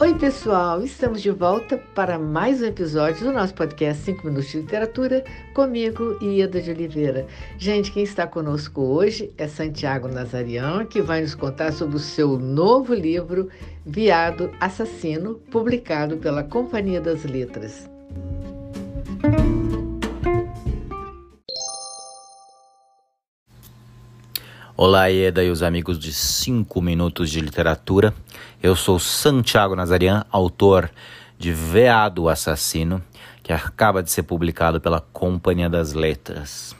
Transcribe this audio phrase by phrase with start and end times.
[0.00, 0.80] Oi, pessoal!
[0.84, 6.16] Estamos de volta para mais um episódio do nosso podcast 5 Minutos de Literatura, comigo,
[6.22, 7.26] Ieda de Oliveira.
[7.58, 12.38] Gente, quem está conosco hoje é Santiago Nazarian, que vai nos contar sobre o seu
[12.38, 13.48] novo livro,
[13.84, 17.90] Viado Assassino, publicado pela Companhia das Letras.
[24.80, 28.14] Olá, Ieda e os amigos de 5 Minutos de Literatura.
[28.62, 30.88] Eu sou Santiago Nazarian, autor
[31.36, 33.02] de Veado Assassino,
[33.42, 36.76] que acaba de ser publicado pela Companhia das Letras.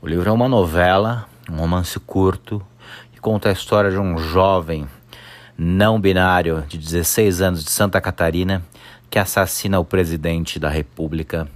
[0.00, 2.64] O livro é uma novela, um romance curto,
[3.12, 4.86] que conta a história de um jovem
[5.58, 8.62] não binário de 16 anos de Santa Catarina
[9.10, 11.48] que assassina o presidente da República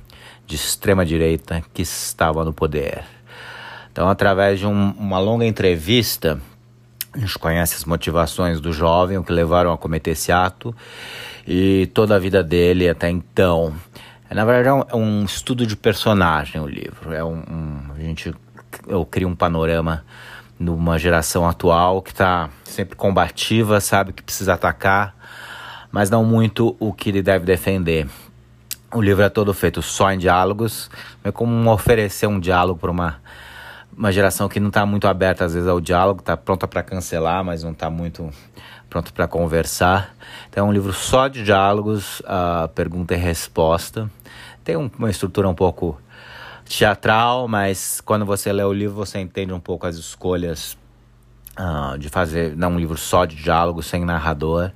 [0.49, 3.20] de extrema direita que estava no poder.
[3.93, 6.41] Então, através de um, uma longa entrevista,
[7.13, 10.75] a gente conhece as motivações do jovem, o que levaram a cometer esse ato
[11.47, 13.75] e toda a vida dele até então.
[14.29, 17.13] É, na verdade, é um, é um, estudo de personagem o livro.
[17.13, 18.33] É um, um, a gente
[18.87, 20.05] eu crio um panorama
[20.59, 25.17] numa geração atual que está sempre combativa, sabe que precisa atacar,
[25.91, 28.07] mas não muito o que ele deve defender.
[28.93, 30.91] O livro é todo feito só em diálogos,
[31.25, 33.21] é como oferecer um diálogo para uma
[33.97, 37.45] uma geração que não está muito aberta às vezes ao diálogo, está pronta para cancelar,
[37.45, 38.31] mas não está muito
[38.89, 40.15] pronta para conversar.
[40.49, 44.11] Então é um livro só de diálogos, uh, pergunta e resposta.
[44.65, 46.01] Tem um, uma estrutura um pouco
[46.65, 50.77] teatral, mas quando você lê o livro você entende um pouco as escolhas
[51.59, 54.71] uh, de fazer não um livro só de diálogo sem narrador.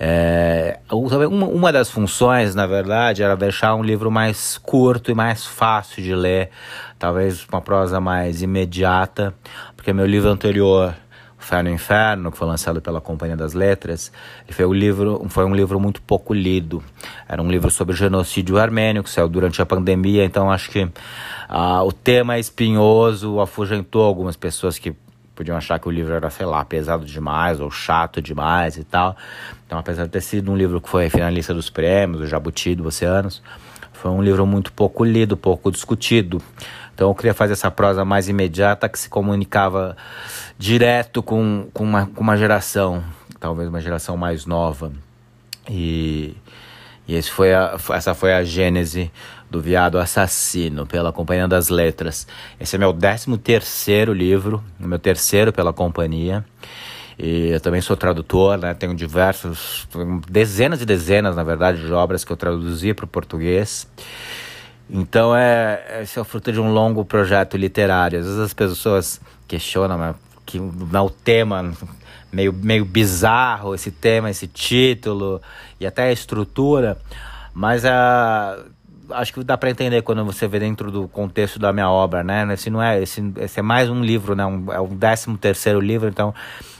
[0.00, 5.44] É, uma, uma das funções, na verdade, era deixar um livro mais curto e mais
[5.44, 6.50] fácil de ler,
[6.98, 9.34] talvez uma prosa mais imediata,
[9.74, 10.94] porque meu livro anterior,
[11.36, 14.12] Fé no Inferno, que foi lançado pela Companhia das Letras,
[14.50, 16.82] foi um livro, foi um livro muito pouco lido.
[17.28, 20.88] Era um livro sobre genocídio armênio que saiu durante a pandemia, então acho que
[21.48, 24.94] ah, o tema é espinhoso afugentou algumas pessoas que
[25.38, 29.16] podiam achar que o livro era, sei lá, pesado demais ou chato demais e tal.
[29.64, 32.84] Então, apesar de ter sido um livro que foi finalista dos prêmios, o Jabuti do
[32.84, 33.40] Oceanos,
[33.92, 36.42] foi um livro muito pouco lido, pouco discutido.
[36.92, 39.96] Então eu queria fazer essa prosa mais imediata que se comunicava
[40.58, 43.04] direto com, com, uma, com uma geração,
[43.38, 44.90] talvez uma geração mais nova.
[45.70, 46.34] E,
[47.08, 49.10] e foi a, essa foi a gênese
[49.50, 52.26] do Viado Assassino, pela Companhia das Letras.
[52.60, 56.44] Esse é meu décimo terceiro livro, meu terceiro pela companhia.
[57.18, 58.74] E eu também sou tradutor, né?
[58.74, 59.88] Tenho diversos,
[60.28, 63.88] dezenas e dezenas, na verdade, de obras que eu traduzi para o português.
[64.88, 68.20] Então, é, esse é o fruto de um longo projeto literário.
[68.20, 70.14] Às vezes as pessoas questionam, mas
[70.48, 71.72] que não, o tema
[72.32, 75.42] meio, meio bizarro, esse tema, esse título
[75.78, 76.96] e até a estrutura,
[77.52, 78.58] mas a
[79.10, 82.46] acho que dá para entender quando você vê dentro do contexto da minha obra, né?
[82.52, 84.44] Esse não é, esse, esse é mais um livro, né?
[84.44, 86.34] Um, é o décimo terceiro livro, então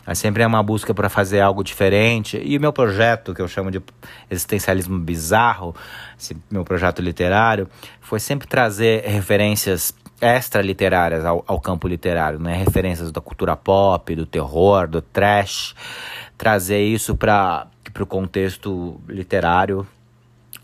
[0.07, 2.41] é sempre é uma busca para fazer algo diferente.
[2.43, 3.81] E o meu projeto, que eu chamo de
[4.31, 5.75] existencialismo bizarro,
[6.19, 7.69] esse meu projeto literário,
[8.01, 12.57] foi sempre trazer referências extra-literárias ao, ao campo literário, né?
[12.57, 15.75] Referências da cultura pop, do terror, do trash,
[16.37, 17.69] trazer isso para
[18.01, 19.87] o contexto literário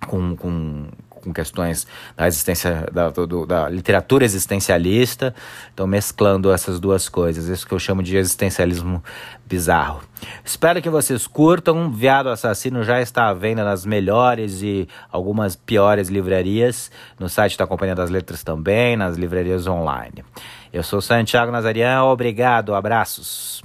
[0.07, 0.87] com, com,
[1.25, 1.87] com questões
[2.17, 5.35] da existência da, do, da literatura existencialista,
[5.73, 9.03] então mesclando essas duas coisas, isso que eu chamo de existencialismo
[9.47, 10.03] bizarro.
[10.45, 11.91] Espero que vocês curtam.
[11.91, 17.67] Viado Assassino já está à venda nas melhores e algumas piores livrarias, no site da
[17.67, 20.25] Companhia das Letras também, nas livrarias online.
[20.73, 23.63] Eu sou Santiago Nazarian, obrigado, abraços.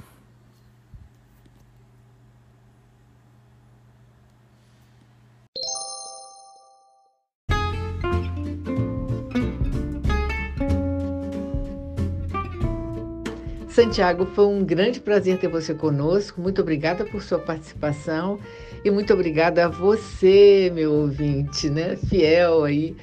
[13.81, 16.41] Santiago, foi um grande prazer ter você conosco.
[16.41, 18.37] Muito obrigada por sua participação
[18.83, 21.95] e muito obrigada a você, meu ouvinte, né?
[21.95, 22.93] Fiel aí,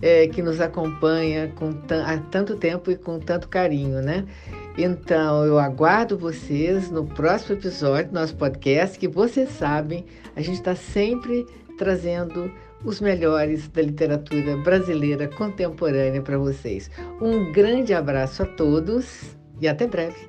[0.00, 1.74] é, que nos acompanha com
[2.06, 4.24] há tanto tempo e com tanto carinho, né?
[4.78, 10.56] Então, eu aguardo vocês no próximo episódio do nosso podcast, que vocês sabem, a gente
[10.56, 11.44] está sempre
[11.76, 12.50] trazendo
[12.82, 16.90] os melhores da literatura brasileira contemporânea para vocês.
[17.20, 20.28] Um grande abraço a todos e até breve.